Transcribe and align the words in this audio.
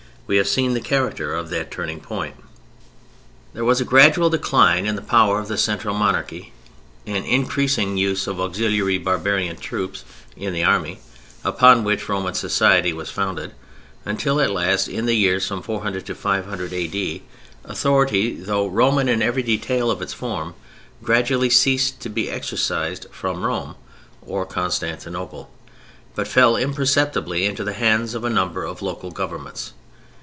We 0.27 0.37
have 0.37 0.47
seen 0.47 0.75
the 0.75 0.79
character 0.79 1.35
of 1.35 1.49
that 1.49 1.71
turning 1.71 1.99
point. 1.99 2.35
There 3.53 3.65
was 3.65 3.81
a 3.81 3.83
gradual 3.83 4.29
decline 4.29 4.85
in 4.85 4.95
the 4.95 5.01
power 5.01 5.39
of 5.41 5.49
the 5.49 5.57
central 5.57 5.93
monarchy, 5.93 6.53
an 7.05 7.25
increasing 7.25 7.97
use 7.97 8.27
of 8.27 8.39
auxiliary 8.39 8.97
barbarian 8.97 9.57
troops 9.57 10.05
in 10.37 10.53
the 10.53 10.63
army 10.63 11.01
upon 11.43 11.83
which 11.83 12.07
Roman 12.07 12.33
society 12.33 12.93
was 12.93 13.09
founded, 13.09 13.51
until 14.05 14.39
at 14.39 14.51
last 14.53 14.87
(in 14.87 15.05
the 15.05 15.15
years 15.17 15.45
from 15.45 15.61
400 15.61 16.05
to 16.05 16.15
500 16.15 16.71
A.D.) 16.71 17.23
authority, 17.65 18.33
though 18.35 18.67
Roman 18.67 19.09
in 19.09 19.21
every 19.21 19.43
detail 19.43 19.91
of 19.91 20.01
its 20.01 20.13
form, 20.13 20.53
gradually 21.03 21.49
ceased 21.49 21.99
to 21.99 22.07
be 22.09 22.29
exercised 22.31 23.05
from 23.11 23.43
Rome 23.45 23.75
or 24.21 24.45
Constantinople, 24.45 25.51
but 26.15 26.25
fell 26.25 26.55
imperceptibly 26.55 27.43
into 27.45 27.65
the 27.65 27.73
hands 27.73 28.13
of 28.15 28.23
a 28.23 28.29
number 28.29 28.63
of 28.63 28.81
local 28.81 29.11
governments. 29.11 29.73